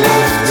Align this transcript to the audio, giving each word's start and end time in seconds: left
left 0.00 0.41